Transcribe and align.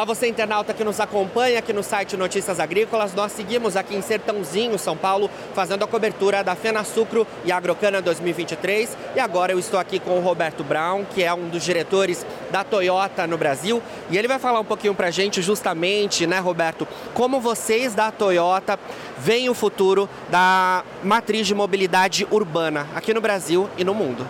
Olá, 0.00 0.06
você 0.06 0.28
internauta 0.28 0.72
que 0.72 0.82
nos 0.82 0.98
acompanha 0.98 1.58
aqui 1.58 1.74
no 1.74 1.82
site 1.82 2.16
Notícias 2.16 2.58
Agrícolas. 2.58 3.12
Nós 3.12 3.32
seguimos 3.32 3.76
aqui 3.76 3.94
em 3.94 4.00
Sertãozinho, 4.00 4.78
São 4.78 4.96
Paulo, 4.96 5.30
fazendo 5.54 5.84
a 5.84 5.86
cobertura 5.86 6.42
da 6.42 6.56
Fena 6.56 6.82
Sucro 6.84 7.26
e 7.44 7.52
Agrocana 7.52 8.00
2023. 8.00 8.96
E 9.14 9.20
agora 9.20 9.52
eu 9.52 9.58
estou 9.58 9.78
aqui 9.78 10.00
com 10.00 10.16
o 10.16 10.22
Roberto 10.22 10.64
Brown, 10.64 11.04
que 11.04 11.22
é 11.22 11.34
um 11.34 11.50
dos 11.50 11.62
diretores 11.62 12.24
da 12.50 12.64
Toyota 12.64 13.26
no 13.26 13.36
Brasil. 13.36 13.82
E 14.08 14.16
ele 14.16 14.26
vai 14.26 14.38
falar 14.38 14.60
um 14.60 14.64
pouquinho 14.64 14.94
pra 14.94 15.10
gente 15.10 15.42
justamente, 15.42 16.26
né, 16.26 16.38
Roberto, 16.38 16.88
como 17.12 17.38
vocês 17.38 17.94
da 17.94 18.10
Toyota 18.10 18.78
veem 19.18 19.50
o 19.50 19.54
futuro 19.54 20.08
da 20.30 20.82
matriz 21.04 21.46
de 21.46 21.54
mobilidade 21.54 22.26
urbana 22.30 22.88
aqui 22.94 23.12
no 23.12 23.20
Brasil 23.20 23.68
e 23.76 23.84
no 23.84 23.92
mundo. 23.92 24.26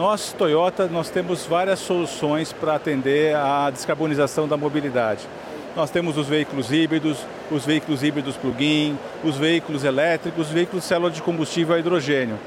Nós, 0.00 0.32
Toyota, 0.32 0.86
nós 0.86 1.10
temos 1.10 1.44
várias 1.44 1.78
soluções 1.78 2.54
para 2.54 2.74
atender 2.74 3.36
à 3.36 3.68
descarbonização 3.68 4.48
da 4.48 4.56
mobilidade. 4.56 5.28
Nós 5.76 5.90
temos 5.90 6.16
os 6.16 6.26
veículos 6.26 6.72
híbridos, 6.72 7.18
os 7.50 7.66
veículos 7.66 8.02
híbridos 8.02 8.34
plug-in, 8.34 8.96
os 9.22 9.36
veículos 9.36 9.84
elétricos, 9.84 10.46
os 10.46 10.52
veículos 10.54 10.84
célula 10.84 11.10
de 11.10 11.20
combustível 11.20 11.74
a 11.74 11.78
hidrogênio. 11.78 12.38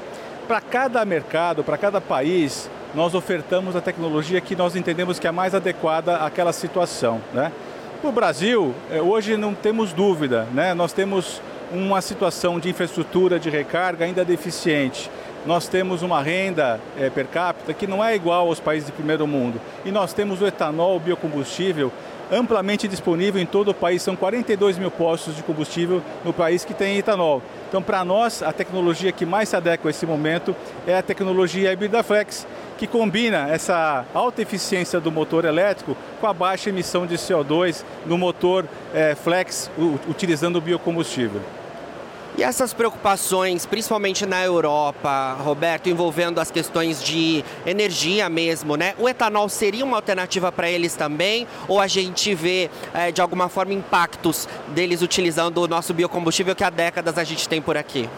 Para 0.48 0.60
cada 0.60 1.04
mercado, 1.04 1.62
para 1.62 1.78
cada 1.78 2.00
país, 2.00 2.68
nós 2.92 3.14
ofertamos 3.14 3.76
a 3.76 3.80
tecnologia 3.80 4.40
que 4.40 4.56
nós 4.56 4.74
entendemos 4.74 5.20
que 5.20 5.28
é 5.28 5.30
mais 5.30 5.54
adequada 5.54 6.16
àquela 6.16 6.52
situação. 6.52 7.20
Né? 7.32 7.52
Para 8.00 8.10
o 8.10 8.12
Brasil, 8.12 8.74
eh, 8.90 9.00
hoje 9.00 9.36
não 9.36 9.54
temos 9.54 9.92
dúvida, 9.92 10.48
né? 10.52 10.74
nós 10.74 10.92
temos 10.92 11.40
uma 11.70 12.00
situação 12.00 12.58
de 12.58 12.68
infraestrutura 12.68 13.38
de 13.38 13.48
recarga 13.48 14.04
ainda 14.04 14.24
deficiente 14.24 15.08
nós 15.46 15.68
temos 15.68 16.02
uma 16.02 16.22
renda 16.22 16.80
é, 16.98 17.10
per 17.10 17.26
capita 17.26 17.74
que 17.74 17.86
não 17.86 18.04
é 18.04 18.14
igual 18.14 18.48
aos 18.48 18.60
países 18.60 18.86
de 18.86 18.92
primeiro 18.92 19.26
mundo. 19.26 19.60
E 19.84 19.90
nós 19.90 20.12
temos 20.12 20.40
o 20.40 20.46
etanol, 20.46 20.96
o 20.96 21.00
biocombustível, 21.00 21.92
amplamente 22.32 22.88
disponível 22.88 23.40
em 23.40 23.46
todo 23.46 23.70
o 23.70 23.74
país. 23.74 24.02
São 24.02 24.16
42 24.16 24.78
mil 24.78 24.90
postos 24.90 25.36
de 25.36 25.42
combustível 25.42 26.02
no 26.24 26.32
país 26.32 26.64
que 26.64 26.72
tem 26.72 26.96
etanol. 26.96 27.42
Então, 27.68 27.82
para 27.82 28.04
nós, 28.04 28.42
a 28.42 28.52
tecnologia 28.52 29.12
que 29.12 29.26
mais 29.26 29.48
se 29.48 29.56
adequa 29.56 29.88
a 29.88 29.90
esse 29.90 30.06
momento 30.06 30.54
é 30.86 30.96
a 30.96 31.02
tecnologia 31.02 31.72
híbrida 31.72 32.02
flex, 32.02 32.46
que 32.78 32.86
combina 32.86 33.48
essa 33.48 34.04
alta 34.14 34.42
eficiência 34.42 35.00
do 35.00 35.12
motor 35.12 35.44
elétrico 35.44 35.96
com 36.20 36.26
a 36.26 36.32
baixa 36.32 36.70
emissão 36.70 37.06
de 37.06 37.16
CO2 37.16 37.84
no 38.06 38.16
motor 38.16 38.66
é, 38.94 39.14
flex, 39.14 39.70
utilizando 40.08 40.56
o 40.56 40.60
biocombustível. 40.60 41.40
E 42.36 42.42
essas 42.42 42.74
preocupações, 42.74 43.64
principalmente 43.64 44.26
na 44.26 44.44
Europa, 44.44 45.34
Roberto, 45.34 45.88
envolvendo 45.88 46.40
as 46.40 46.50
questões 46.50 47.00
de 47.00 47.44
energia 47.64 48.28
mesmo, 48.28 48.76
né? 48.76 48.92
O 48.98 49.08
etanol 49.08 49.48
seria 49.48 49.84
uma 49.84 49.96
alternativa 49.96 50.50
para 50.50 50.68
eles 50.68 50.96
também? 50.96 51.46
Ou 51.68 51.80
a 51.80 51.86
gente 51.86 52.34
vê, 52.34 52.68
é, 52.92 53.12
de 53.12 53.20
alguma 53.20 53.48
forma, 53.48 53.72
impactos 53.72 54.48
deles 54.68 55.00
utilizando 55.00 55.58
o 55.58 55.68
nosso 55.68 55.94
biocombustível 55.94 56.56
que 56.56 56.64
há 56.64 56.70
décadas 56.70 57.18
a 57.18 57.22
gente 57.22 57.48
tem 57.48 57.62
por 57.62 57.76
aqui? 57.76 58.10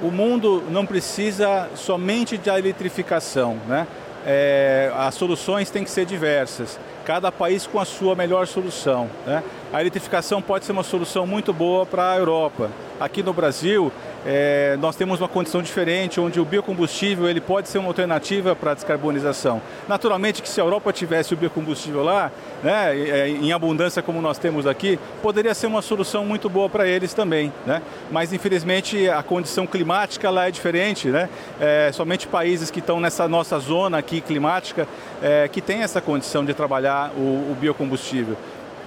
O 0.00 0.12
mundo 0.12 0.62
não 0.70 0.86
precisa 0.86 1.68
somente 1.74 2.38
de 2.38 2.48
eletrificação, 2.48 3.58
né? 3.66 3.88
É, 4.24 4.92
as 4.96 5.16
soluções 5.16 5.68
têm 5.68 5.82
que 5.82 5.90
ser 5.90 6.04
diversas 6.04 6.78
cada 7.04 7.30
país 7.30 7.64
com 7.68 7.78
a 7.78 7.84
sua 7.84 8.16
melhor 8.16 8.48
solução. 8.48 9.08
Né? 9.24 9.42
A 9.72 9.80
eletrificação 9.80 10.42
pode 10.42 10.64
ser 10.64 10.72
uma 10.72 10.82
solução 10.82 11.24
muito 11.24 11.52
boa 11.52 11.86
para 11.86 12.10
a 12.10 12.16
Europa. 12.16 12.68
Aqui 12.98 13.22
no 13.22 13.32
Brasil, 13.32 13.92
é, 14.24 14.76
nós 14.80 14.96
temos 14.96 15.20
uma 15.20 15.28
condição 15.28 15.60
diferente, 15.60 16.18
onde 16.18 16.40
o 16.40 16.44
biocombustível 16.44 17.28
ele 17.28 17.40
pode 17.40 17.68
ser 17.68 17.78
uma 17.78 17.88
alternativa 17.88 18.56
para 18.56 18.70
a 18.70 18.74
descarbonização. 18.74 19.60
Naturalmente 19.86 20.40
que 20.40 20.48
se 20.48 20.60
a 20.60 20.64
Europa 20.64 20.92
tivesse 20.92 21.34
o 21.34 21.36
biocombustível 21.36 22.02
lá, 22.02 22.32
né, 22.62 22.96
é, 22.96 23.28
em 23.28 23.52
abundância 23.52 24.02
como 24.02 24.20
nós 24.20 24.38
temos 24.38 24.66
aqui, 24.66 24.98
poderia 25.22 25.54
ser 25.54 25.66
uma 25.66 25.82
solução 25.82 26.24
muito 26.24 26.48
boa 26.48 26.70
para 26.70 26.88
eles 26.88 27.12
também. 27.12 27.52
Né? 27.66 27.82
Mas 28.10 28.32
infelizmente 28.32 29.08
a 29.10 29.22
condição 29.22 29.66
climática 29.66 30.30
lá 30.30 30.48
é 30.48 30.50
diferente. 30.50 31.08
Né? 31.08 31.28
É, 31.60 31.90
somente 31.92 32.26
países 32.26 32.70
que 32.70 32.78
estão 32.80 32.98
nessa 32.98 33.28
nossa 33.28 33.58
zona 33.58 33.98
aqui 33.98 34.20
climática 34.22 34.88
é, 35.22 35.46
que 35.48 35.60
têm 35.60 35.82
essa 35.82 36.00
condição 36.00 36.44
de 36.44 36.54
trabalhar 36.54 37.12
o, 37.16 37.52
o 37.52 37.56
biocombustível. 37.60 38.36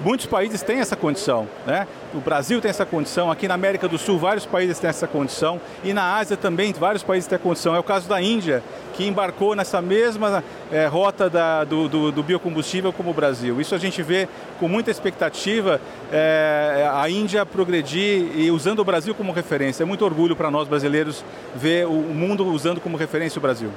Muitos 0.02 0.26
países 0.26 0.62
têm 0.62 0.80
essa 0.80 0.96
condição, 0.96 1.46
né? 1.68 1.86
O 2.14 2.20
Brasil 2.20 2.62
tem 2.62 2.70
essa 2.70 2.86
condição, 2.86 3.30
aqui 3.30 3.50
na 3.50 3.54
América 3.54 3.86
do 3.86 3.98
Sul 3.98 4.18
vários 4.18 4.46
países 4.46 4.80
têm 4.80 4.90
essa 4.90 5.06
condição 5.08 5.60
e 5.84 5.92
na 5.92 6.16
Ásia 6.16 6.38
também 6.38 6.72
vários 6.72 7.04
países 7.04 7.28
têm 7.28 7.36
a 7.36 7.40
condição. 7.40 7.76
É 7.76 7.80
o 7.80 7.84
caso 7.84 8.08
da 8.08 8.22
Índia, 8.22 8.64
que 8.94 9.06
embarcou 9.06 9.56
nessa 9.56 9.82
mesma 9.82 10.42
é, 10.72 10.86
rota 10.86 11.30
da, 11.30 11.66
do, 11.66 11.90
do, 11.90 12.12
do, 12.14 12.24
biocombustível 12.24 12.94
como 12.94 13.12
o 13.12 13.14
Brasil. 13.14 13.60
Isso 13.60 13.76
a 13.76 13.78
gente 13.78 14.02
vê 14.02 14.30
com 14.58 14.70
muita 14.70 14.90
expectativa 14.90 15.82
é, 16.12 16.90
a 16.94 17.10
Índia 17.10 17.46
progredir 17.46 18.38
e 18.38 18.50
usando 18.52 18.80
o 18.80 18.86
Brasil 18.86 19.14
como 19.14 19.34
referência. 19.34 19.84
É 19.84 19.86
muito 19.86 20.06
orgulho 20.06 20.36
para 20.36 20.50
nós 20.50 20.66
brasileiros 20.66 21.26
ver 21.54 21.86
o 21.86 21.92
mundo 21.92 22.46
usando 22.48 22.80
como 22.80 22.96
referência 22.96 23.38
o 23.38 23.42
Brasil. 23.42 23.70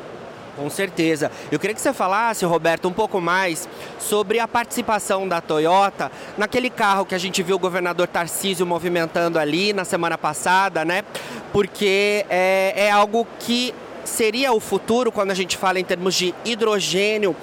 Com 0.57 0.69
certeza. 0.69 1.31
Eu 1.51 1.59
queria 1.59 1.75
que 1.75 1.81
você 1.81 1.93
falasse, 1.93 2.45
Roberto, 2.45 2.87
um 2.87 2.93
pouco 2.93 3.21
mais 3.21 3.69
sobre 3.99 4.39
a 4.39 4.47
participação 4.47 5.27
da 5.27 5.41
Toyota 5.41 6.13
naquele 6.37 6.69
carro 6.69 7.07
que 7.07 7.15
a 7.15 7.19
gente 7.19 7.43
viu 7.43 7.57
o 7.57 7.59
governador 7.59 8.07
Tarcísio 8.07 8.67
movimentando 8.67 9.39
ali 9.39 9.73
na 9.73 9.85
semana 9.85 10.19
passada, 10.19 10.85
né? 10.85 11.05
Porque 11.53 12.27
é, 12.29 12.75
é 12.77 12.91
algo 12.91 13.27
que 13.39 13.75
seria 14.05 14.53
o 14.53 14.61
futuro 14.61 15.11
quando 15.11 15.31
a 15.31 15.35
gente 15.35 15.57
fala 15.57 15.81
em 15.81 15.85
termos 15.85 16.15
de 16.15 16.35
hidrogênio 16.45 17.35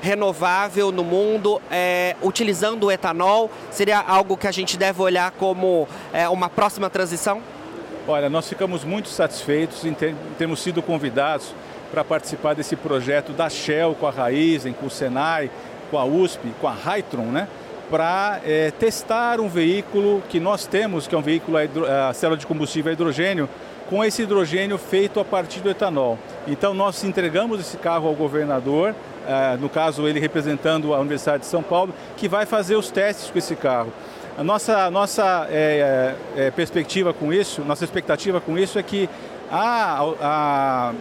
renovável 0.00 0.92
no 0.92 1.02
mundo, 1.02 1.60
é, 1.70 2.16
utilizando 2.22 2.84
o 2.84 2.92
etanol, 2.92 3.50
seria 3.70 3.98
algo 3.98 4.36
que 4.36 4.46
a 4.46 4.52
gente 4.52 4.76
deve 4.76 5.02
olhar 5.02 5.30
como 5.32 5.88
é, 6.12 6.28
uma 6.28 6.48
próxima 6.48 6.88
transição? 6.88 7.42
Olha, 8.06 8.30
nós 8.30 8.48
ficamos 8.48 8.84
muito 8.84 9.08
satisfeitos 9.08 9.84
em, 9.84 9.92
ter, 9.92 10.14
termos 10.38 10.60
sido 10.60 10.82
convidados 10.82 11.52
para 11.90 12.04
participar 12.04 12.54
desse 12.54 12.76
projeto 12.76 13.32
da 13.32 13.48
Shell 13.48 13.94
com 13.94 14.06
a 14.06 14.10
Raizen, 14.10 14.72
com 14.72 14.86
o 14.86 14.90
Senai, 14.90 15.50
com 15.90 15.98
a 15.98 16.04
USP, 16.04 16.48
com 16.60 16.68
a 16.68 16.72
Hytron, 16.74 17.26
né? 17.26 17.48
para 17.90 18.40
é, 18.44 18.70
testar 18.70 19.40
um 19.40 19.48
veículo 19.48 20.22
que 20.28 20.38
nós 20.38 20.66
temos, 20.66 21.06
que 21.06 21.14
é 21.14 21.18
um 21.18 21.22
veículo 21.22 21.56
a, 21.56 22.08
a 22.08 22.14
célula 22.14 22.36
de 22.38 22.46
combustível 22.46 22.90
a 22.90 22.92
hidrogênio, 22.92 23.48
com 23.88 24.04
esse 24.04 24.22
hidrogênio 24.22 24.76
feito 24.76 25.18
a 25.18 25.24
partir 25.24 25.60
do 25.60 25.70
etanol. 25.70 26.18
Então 26.46 26.74
nós 26.74 27.02
entregamos 27.04 27.60
esse 27.60 27.78
carro 27.78 28.06
ao 28.06 28.14
governador, 28.14 28.94
é, 29.26 29.56
no 29.56 29.68
caso 29.68 30.06
ele 30.06 30.20
representando 30.20 30.94
a 30.94 31.00
Universidade 31.00 31.40
de 31.40 31.46
São 31.46 31.62
Paulo, 31.62 31.94
que 32.16 32.28
vai 32.28 32.44
fazer 32.44 32.76
os 32.76 32.90
testes 32.90 33.30
com 33.30 33.38
esse 33.38 33.56
carro. 33.56 33.92
A 34.36 34.44
nossa, 34.44 34.90
nossa 34.90 35.48
é, 35.50 36.14
é, 36.36 36.50
perspectiva 36.50 37.12
com 37.12 37.32
isso, 37.32 37.62
nossa 37.62 37.84
expectativa 37.84 38.40
com 38.40 38.56
isso 38.56 38.78
é 38.78 38.82
que 38.82 39.08
a, 39.50 40.02
a 40.20 40.92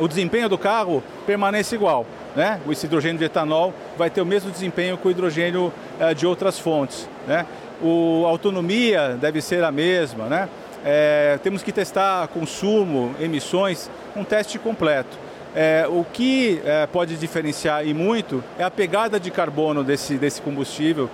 o 0.00 0.08
desempenho 0.08 0.48
do 0.48 0.58
carro 0.58 1.02
permanece 1.26 1.74
igual. 1.74 2.06
Né? 2.34 2.60
Esse 2.70 2.86
hidrogênio 2.86 3.18
de 3.18 3.24
etanol 3.24 3.72
vai 3.96 4.10
ter 4.10 4.20
o 4.20 4.26
mesmo 4.26 4.50
desempenho 4.50 4.96
que 4.96 5.08
o 5.08 5.10
hidrogênio 5.10 5.72
eh, 5.98 6.14
de 6.14 6.26
outras 6.26 6.58
fontes. 6.58 7.08
Né? 7.26 7.46
O, 7.80 8.24
a 8.26 8.28
autonomia 8.28 9.16
deve 9.20 9.40
ser 9.40 9.64
a 9.64 9.72
mesma. 9.72 10.26
Né? 10.26 10.48
É, 10.84 11.38
temos 11.42 11.62
que 11.62 11.72
testar 11.72 12.28
consumo, 12.28 13.14
emissões, 13.18 13.90
um 14.14 14.22
teste 14.22 14.58
completo. 14.58 15.26
É, 15.58 15.86
o 15.88 16.04
que 16.04 16.60
é, 16.66 16.86
pode 16.86 17.16
diferenciar 17.16 17.86
e 17.86 17.94
muito 17.94 18.44
é 18.58 18.62
a 18.62 18.70
pegada 18.70 19.18
de 19.18 19.30
carbono 19.30 19.82
desse, 19.82 20.16
desse 20.16 20.42
combustível 20.42 21.08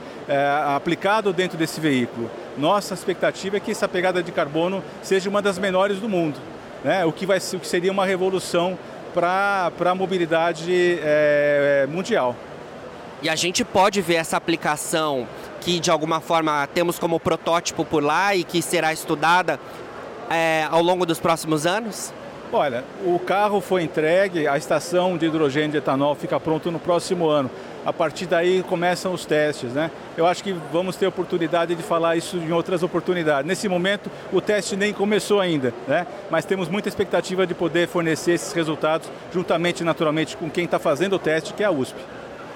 aplicado 0.74 1.32
dentro 1.32 1.58
desse 1.58 1.80
veículo. 1.80 2.30
Nossa 2.56 2.94
expectativa 2.94 3.56
é 3.56 3.60
que 3.60 3.72
essa 3.72 3.88
pegada 3.88 4.22
de 4.22 4.32
carbono 4.32 4.82
seja 5.02 5.28
uma 5.28 5.42
das 5.42 5.58
menores 5.58 5.98
do 5.98 6.08
mundo 6.08 6.40
né, 6.84 7.04
o, 7.04 7.12
que 7.12 7.26
vai, 7.26 7.38
o 7.38 7.60
que 7.60 7.66
seria 7.66 7.92
uma 7.92 8.04
revolução 8.04 8.78
para 9.14 9.70
a 9.84 9.94
mobilidade 9.94 10.98
é, 11.02 11.86
mundial. 11.90 12.34
E 13.22 13.28
a 13.28 13.36
gente 13.36 13.64
pode 13.64 14.00
ver 14.00 14.14
essa 14.14 14.36
aplicação 14.36 15.28
que 15.60 15.78
de 15.78 15.90
alguma 15.90 16.20
forma 16.20 16.66
temos 16.74 16.98
como 16.98 17.20
protótipo 17.20 17.84
por 17.84 18.02
lá 18.02 18.34
e 18.34 18.42
que 18.42 18.60
será 18.60 18.92
estudada 18.92 19.60
é, 20.28 20.66
ao 20.70 20.82
longo 20.82 21.06
dos 21.06 21.20
próximos 21.20 21.66
anos? 21.66 22.12
Olha, 22.52 22.84
o 23.04 23.18
carro 23.18 23.60
foi 23.60 23.82
entregue, 23.82 24.46
a 24.46 24.58
estação 24.58 25.16
de 25.16 25.26
hidrogênio 25.26 25.70
de 25.70 25.78
etanol 25.78 26.14
fica 26.14 26.38
pronta 26.38 26.70
no 26.70 26.78
próximo 26.78 27.28
ano 27.28 27.50
a 27.84 27.92
partir 27.92 28.26
daí 28.26 28.62
começam 28.62 29.12
os 29.12 29.24
testes. 29.24 29.72
Né? 29.72 29.90
Eu 30.16 30.26
acho 30.26 30.42
que 30.42 30.52
vamos 30.72 30.96
ter 30.96 31.06
oportunidade 31.06 31.74
de 31.74 31.82
falar 31.82 32.16
isso 32.16 32.36
em 32.36 32.52
outras 32.52 32.82
oportunidades. 32.82 33.46
Nesse 33.46 33.68
momento, 33.68 34.10
o 34.32 34.40
teste 34.40 34.76
nem 34.76 34.92
começou 34.92 35.40
ainda, 35.40 35.72
né? 35.86 36.06
mas 36.30 36.44
temos 36.44 36.68
muita 36.68 36.88
expectativa 36.88 37.46
de 37.46 37.54
poder 37.54 37.88
fornecer 37.88 38.32
esses 38.32 38.52
resultados 38.52 39.10
juntamente, 39.32 39.84
naturalmente, 39.84 40.36
com 40.36 40.50
quem 40.50 40.64
está 40.64 40.78
fazendo 40.78 41.16
o 41.16 41.18
teste, 41.18 41.54
que 41.54 41.62
é 41.62 41.66
a 41.66 41.70
USP. 41.70 41.98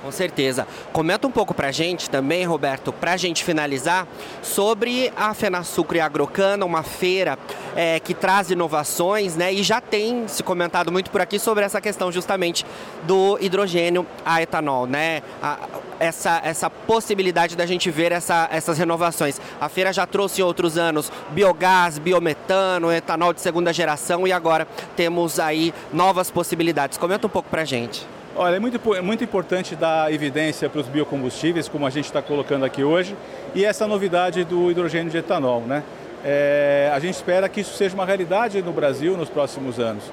Com 0.06 0.12
certeza. 0.12 0.69
Comenta 0.93 1.26
um 1.26 1.32
pouco 1.32 1.53
para 1.53 1.67
a 1.67 1.73
gente 1.73 2.08
também, 2.08 2.44
Roberto, 2.44 2.93
para 2.93 3.14
a 3.14 3.17
gente 3.17 3.43
finalizar, 3.43 4.06
sobre 4.41 5.12
a 5.17 5.35
Fenasucro 5.35 5.97
e 5.97 6.00
Agrocana, 6.00 6.64
uma 6.64 6.85
feira 6.85 7.37
é, 7.75 7.99
que 7.99 8.14
traz 8.14 8.49
inovações, 8.49 9.35
né? 9.35 9.53
E 9.53 9.64
já 9.64 9.81
tem 9.81 10.29
se 10.29 10.44
comentado 10.44 10.93
muito 10.93 11.11
por 11.11 11.20
aqui 11.20 11.41
sobre 11.41 11.64
essa 11.64 11.81
questão 11.81 12.12
justamente 12.12 12.64
do 13.03 13.37
hidrogênio 13.41 14.06
a 14.25 14.41
etanol, 14.41 14.87
né? 14.87 15.25
A, 15.43 15.58
essa, 15.99 16.41
essa 16.44 16.70
possibilidade 16.70 17.56
da 17.56 17.67
gente 17.67 17.91
ver 17.91 18.12
essa, 18.12 18.49
essas 18.52 18.79
renovações. 18.79 19.41
A 19.61 19.69
feira 19.69 19.93
já 19.93 20.06
trouxe 20.06 20.41
em 20.41 20.44
outros 20.44 20.79
anos 20.79 21.11
biogás, 21.31 21.99
biometano, 21.99 22.93
etanol 22.93 23.32
de 23.32 23.41
segunda 23.41 23.73
geração 23.73 24.25
e 24.25 24.31
agora 24.31 24.69
temos 24.94 25.41
aí 25.41 25.75
novas 25.93 26.31
possibilidades. 26.31 26.97
Comenta 26.97 27.26
um 27.26 27.31
pouco 27.31 27.50
para 27.50 27.62
a 27.62 27.64
gente. 27.64 28.06
Olha, 28.38 28.56
é 28.56 28.61
muito, 28.61 28.79
muito 29.03 29.25
importante 29.25 29.75
dar 29.75 30.12
evidência 30.12 30.69
para 30.69 30.83
os 30.83 30.87
biocombustíveis, 30.87 31.69
como 31.69 31.87
a 31.87 31.91
gente 31.91 32.05
está 32.05 32.21
colocando 32.21 32.67
aqui 32.67 32.85
hoje, 32.85 33.17
e 33.55 33.65
essa 33.65 33.87
novidade 33.87 34.44
do 34.44 34.71
hidrogênio 34.71 35.11
de 35.11 35.17
etanol. 35.17 35.62
Né? 35.62 35.83
É, 36.23 36.91
a 36.94 36.99
gente 36.99 37.15
espera 37.15 37.49
que 37.49 37.62
isso 37.62 37.75
seja 37.75 37.94
uma 37.94 38.05
realidade 38.05 38.61
no 38.61 38.73
Brasil 38.73 39.17
nos 39.17 39.31
próximos 39.31 39.81
anos. 39.81 40.05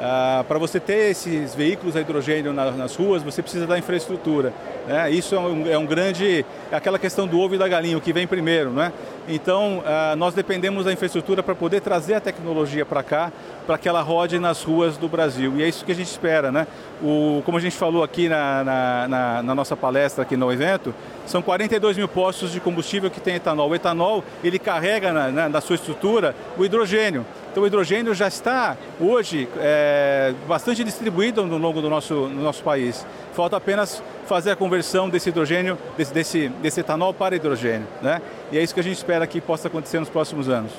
Ah, 0.00 0.44
para 0.48 0.58
você 0.58 0.80
ter 0.80 1.10
esses 1.10 1.54
veículos 1.54 1.94
a 1.94 2.00
hidrogênio 2.00 2.52
na, 2.52 2.72
nas 2.72 2.96
ruas, 2.96 3.22
você 3.22 3.42
precisa 3.42 3.64
da 3.64 3.78
infraestrutura. 3.78 4.52
Né? 4.88 5.12
Isso 5.12 5.36
é 5.36 5.38
um, 5.38 5.66
é 5.68 5.78
um, 5.78 5.86
grande. 5.86 6.44
É 6.72 6.76
aquela 6.76 6.98
questão 6.98 7.28
do 7.28 7.38
ovo 7.38 7.54
e 7.54 7.58
da 7.58 7.68
galinha, 7.68 7.96
o 7.96 8.00
que 8.00 8.12
vem 8.12 8.26
primeiro. 8.26 8.70
Né? 8.70 8.92
Então, 9.28 9.82
ah, 9.84 10.16
nós 10.16 10.32
dependemos 10.32 10.86
da 10.86 10.92
infraestrutura 10.92 11.42
para 11.42 11.54
poder 11.54 11.82
trazer 11.82 12.14
a 12.14 12.20
tecnologia 12.20 12.86
para 12.86 13.02
cá, 13.02 13.30
para 13.66 13.76
que 13.76 13.86
ela 13.86 14.00
rode 14.00 14.38
nas 14.38 14.62
ruas 14.62 14.96
do 14.96 15.06
Brasil. 15.06 15.52
E 15.56 15.62
é 15.62 15.68
isso 15.68 15.84
que 15.84 15.92
a 15.92 15.94
gente 15.94 16.06
espera. 16.06 16.50
Né? 16.50 16.66
O, 17.02 17.42
como 17.44 17.58
a 17.58 17.60
gente 17.60 17.76
falou 17.76 18.02
aqui 18.02 18.26
na, 18.26 18.64
na, 18.64 19.08
na, 19.08 19.42
na 19.42 19.54
nossa 19.54 19.76
palestra, 19.76 20.22
aqui 20.22 20.34
no 20.34 20.50
evento, 20.50 20.94
são 21.26 21.42
42 21.42 21.98
mil 21.98 22.08
postos 22.08 22.52
de 22.52 22.58
combustível 22.58 23.10
que 23.10 23.20
tem 23.20 23.34
etanol. 23.34 23.68
O 23.68 23.74
etanol, 23.74 24.24
ele 24.42 24.58
carrega 24.58 25.12
na, 25.12 25.48
na 25.50 25.60
sua 25.60 25.76
estrutura 25.76 26.34
o 26.56 26.64
hidrogênio. 26.64 27.26
Então 27.50 27.62
o 27.62 27.66
hidrogênio 27.66 28.14
já 28.14 28.28
está 28.28 28.76
hoje 28.98 29.48
é, 29.58 30.32
bastante 30.46 30.82
distribuído 30.84 31.44
no 31.44 31.58
longo 31.58 31.82
do 31.82 31.90
nosso, 31.90 32.14
no 32.14 32.42
nosso 32.42 32.62
país. 32.62 33.06
Falta 33.34 33.56
apenas 33.56 34.02
fazer 34.28 34.50
a 34.52 34.56
conversão 34.56 35.08
desse 35.08 35.30
hidrogênio, 35.30 35.78
desse, 35.96 36.12
desse, 36.12 36.48
desse 36.48 36.80
etanol 36.80 37.12
para 37.14 37.34
hidrogênio. 37.34 37.88
Né? 38.02 38.20
E 38.52 38.58
é 38.58 38.62
isso 38.62 38.74
que 38.74 38.80
a 38.80 38.82
gente 38.84 38.96
espera 38.96 39.26
que 39.26 39.40
possa 39.40 39.68
acontecer 39.68 39.98
nos 39.98 40.08
próximos 40.08 40.48
anos. 40.48 40.70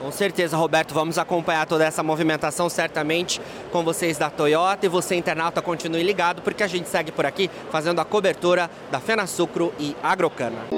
Com 0.00 0.10
certeza, 0.12 0.56
Roberto, 0.56 0.92
vamos 0.92 1.16
acompanhar 1.18 1.66
toda 1.66 1.84
essa 1.84 2.02
movimentação 2.02 2.68
certamente 2.68 3.40
com 3.72 3.82
vocês 3.82 4.18
da 4.18 4.28
Toyota 4.28 4.86
e 4.86 4.88
você, 4.88 5.14
internauta, 5.14 5.62
continue 5.62 6.02
ligado 6.02 6.42
porque 6.42 6.62
a 6.62 6.66
gente 6.66 6.88
segue 6.88 7.10
por 7.10 7.24
aqui 7.24 7.50
fazendo 7.70 8.00
a 8.00 8.04
cobertura 8.04 8.70
da 8.90 9.00
Fena 9.00 9.26
Sucro 9.26 9.72
e 9.78 9.96
Agrocana. 10.02 10.75